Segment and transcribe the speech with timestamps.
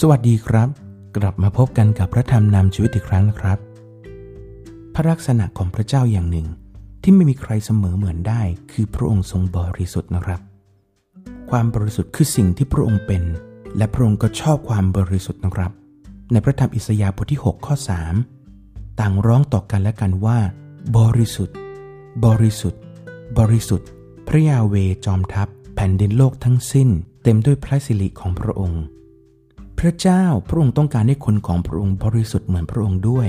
[0.00, 0.68] สวัสดีครับ
[1.16, 3.58] กลับมาพบกันกับพระธรรมนำชีวิตอีกครั้งนะครับ
[4.94, 6.46] พระลักษณะของพระเจ้าอย่างหนึ่ง
[7.02, 10.40] ที่ไม่มีใครเสมอเหมือนได้ คือพระองค์ทรงบริสุทธิ์นะครับ
[11.50, 13.22] ความบริสุทธิ์คือสิ่งที่พระองค์เป็น
[13.76, 15.72] และพระองค์ก็ชอบความบริสุทธิ์นะครับ
[16.32, 17.74] ในพระธรรมอิสยาห์บทที่ 6 ข้อ
[18.36, 20.38] 3 ต่างร้องต่อกันและกันว่า
[20.98, 21.56] บริสุทธิ์
[22.24, 22.80] บริสุทธิ์
[23.38, 23.88] บริสุทธิ์
[24.28, 26.88] พระยาเวจอมทัพ แผ่นดินโลกทั้งสิ้น
[27.22, 28.84] เต็มด้วยพระสิริของพระองค์
[29.78, 33.28] พระเจ้าพระองค์ต้องการให้คนของพระองค์บริสุทธิ์เหมือนพระองค์ด้วย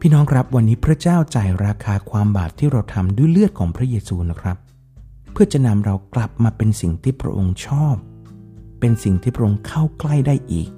[0.00, 4.56] พี่น้องครับวันนี้พระเจ้าจ่ายราคาความบาปที่เราทำด้วยเลือดของพระเยซูนะครับ
[5.32, 7.96] เพื่อจะนำเรากลับมาเป็นสิ่งที่พระองค์ชอบ
[8.80, 10.68] เป็นสิ่งที่พระองค์เข้าใกล้ได้อีก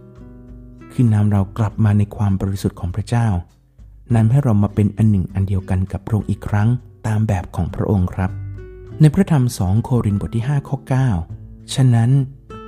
[0.93, 3.29] คือนำเรากลับมาในความบริสุทธิ์ของพระเจ้า
[4.15, 6.69] นำให้เรามาเป็นอันหนึ่งอันเดียวกันกับพระองค์อีกครั้ง
[7.07, 8.31] ตามแบบของพระองค์ครับ
[9.01, 10.77] ในพระธรรมสองโครินธ์บทที่ 5 ข้อ
[11.25, 12.11] 9 ฉะนั้น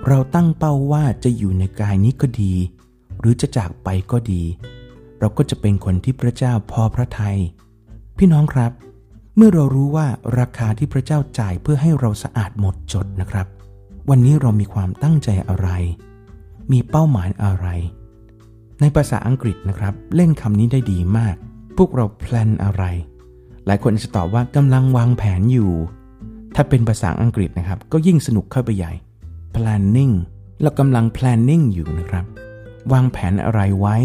[0.09, 2.55] เราตั้งเป้าว่าจะอยู่ในกายนี้ก็ดี
[3.21, 4.43] หรือจะจากไปก็ดี
[5.21, 7.39] เราก็จะเป็นคนที่พระเจ้าพอพระทยัย
[8.19, 8.73] พี่น้องครับ
[9.37, 10.07] เมื่อเรารู้ว่า
[10.39, 13.47] ราคาที่พระเจ้าจ่ายเพื่อให้เราสะอาดหมดจดนะครับ
[14.11, 15.69] วันนี้เรามีความตั้งใจอะไร
[16.73, 17.67] มีเป้าหมายอะไร
[18.81, 21.35] ในภาษาอังกฤษนะครับ เล่นคำนี้ได้ดีมาก
[21.77, 22.85] พวกเราแพลนอะไร
[23.67, 25.73] หลายคนจะตอบว่ากำลังวางแผนอยู่
[26.55, 28.93] ถ้าเป็นภาษาอังกฤษนะครับ ก็ยิ่งสนุกเข้าไปใหญ่
[29.55, 30.15] planning
[30.63, 32.25] เรากำลัง planning อยู่นะครับ
[32.93, 33.97] วางแผนอะไรไว้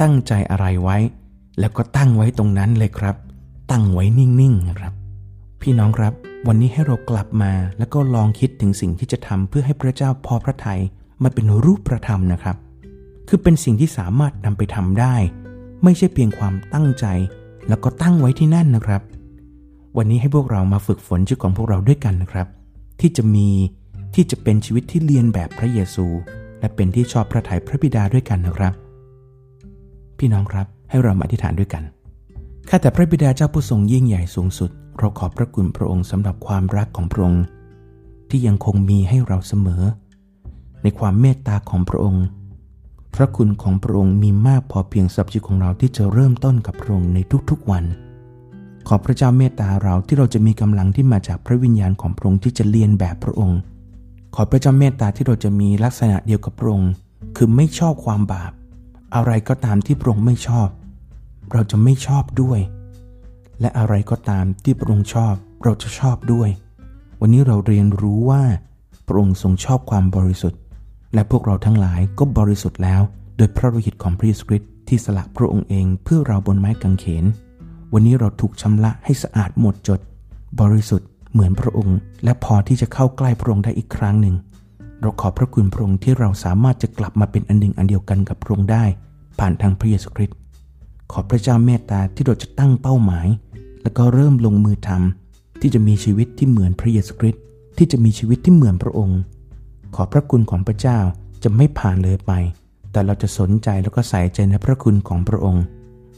[0.00, 0.96] ตั้งใจอะไรไว้
[1.60, 3.16] แล้วก็ตั้งไว้ตรงนั้นเลยครับ
[3.70, 4.92] ตั้งไว้นิ่งๆนะครับ
[5.60, 6.12] พี่น้องครับ
[6.46, 10.80] วันนี้ให้เรากลับมาแล้วก็ลองคิดถึงสิ่งที่จะทำเพื่อให้พระเจ้าพอพระทัย
[11.22, 12.56] มาเป็นรูปประธรรมนะครับ
[13.28, 15.14] คือเป็นสิ่งที่สามารถนำไปทำได้
[15.84, 17.06] ไม่ใช่เพียงความตั้งใจ
[17.68, 19.02] แล้วก็ตั้งไว้ที่นั่นนะครับ
[19.96, 22.46] วันนี้ให้พวกเรามาฝึกฝนชีวิตของพวกเราด้วยกันนะครับ
[23.00, 23.48] ที่จะมี
[24.14, 26.06] ที่จะเป็นชีวิตที่เรียนแบบพระเยซู
[26.60, 28.72] และเป็นที่ชอบพระทัยพระบิดาด้วยกันนะครับ
[30.18, 31.82] พี่น้องครับให้เรามาอธิษฐานด้วยกัน
[32.68, 37.44] ข้าแต่พระบิดาเจ้าผู้ทรงยิ่งใหญ่สูงสุด เราขอบพระคุณพระองค์สำหรับความรักของพระองค์
[38.30, 39.82] ที่ยังคงมีให้เราเสมอ
[40.82, 42.24] ในความเมตตาของพระองค์
[43.14, 47.18] พระคุณของพระองค์มีมากพอเพียงสับชีวิตของเราที่จะเริ่มต้นกับพระองค์ใน
[47.50, 47.84] ทุกๆวัน
[48.88, 53.58] ขอพระเจ้าเมตตาเราที่เราจะมีกำลังที่มาจากพระวิญญาณของพระองค์ที่จะเรียนแบบพระองค์
[54.34, 56.92] ขอพระเจ้าเมตตาที่เราจะมีลักษณะเดียวกับพระองค์
[57.36, 58.52] คือไม่ชอบความบาป
[59.14, 60.68] อะไรก็ตามที่พระองค์ไม่ชอบ
[61.52, 62.60] เราจะไม่ชอบด้วย
[63.60, 65.34] และอะไรก็ตามที่พระองค์ชอบ
[65.64, 66.48] เราจะชอบด้วย
[67.20, 68.42] วันนี้เราเรียนรู้ว่า
[69.06, 70.60] พระองค์ทรงชอบความบริสุทธิ์
[71.14, 73.02] และพวกเราทั้งหลายก็บริสุทธิ์แล้ว
[73.36, 77.24] โดยพระโลหิตของพระเยซูคริสต์ที่สละพระองค์เองเพื่อเราบนไม้กางเขน
[77.92, 80.00] วันนี้เราถูกชำระให้สะอาดหมดจด
[80.60, 84.36] บริสุทธิ์ เหมือนพระองค์ และพอที่จะเข้าใกล้พระองค์ได้อีกครั้งหนึ่ง
[85.00, 88.84] เราขอบพระคุณพระองค์ที่เราสามารถจะกลับมาเป็นอันหนึ่งอันเดียวกันกับพระองค์ได้
[89.38, 90.36] ผ่านทางพระเยซูคริสต์
[91.12, 93.26] ขอพระเจ้าเมตตาที่เราจะตั้งเป้าหมาย
[93.82, 97.42] แล้วก็เริ่มลงมือทำที่จะมีชีวิตที่เหมือนพระเยซูคริสต์
[97.78, 99.18] ที่จะมีชีวิตที่เหมือนพระองค์
[99.94, 100.98] ขอพระคุณของพระเจ้า
[101.42, 102.32] จะไม่ผ่านเลยไป
[102.92, 105.64] แต่เราจะสนใจแล้วก็ใส่ใจในพระคุณของพระองค์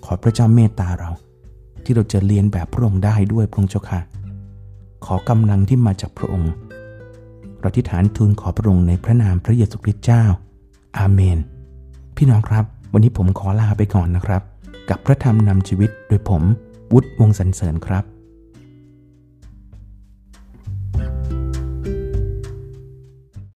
[0.04, 1.10] ขอพระเจ้าเมตตาเรา
[1.84, 4.00] ที่เราจะเรียนแบบพระองค์ได้ด้วยพระองค์เจ้าค่ะ
[5.06, 6.52] ขอกำลังที่มาจากพระองค์
[7.60, 10.24] เราทิฐานทูลขอพระองค์ในพระนามพระเยซูคริสต์เจ้า
[10.98, 11.38] อาเมน
[12.16, 14.42] พี่น้องครับ วันนี้ผมขอลาไปก่อนนะครับ
[14.90, 16.42] กับพระธรรมนำชีวิตโดยผม
[16.92, 18.04] วุฒิวงสันเสริญครับ